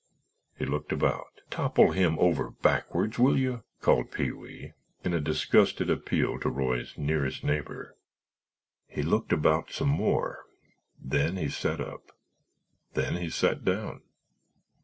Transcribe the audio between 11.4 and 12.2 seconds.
sat up.